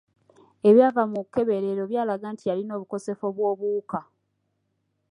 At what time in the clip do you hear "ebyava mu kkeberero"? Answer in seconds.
0.69-1.83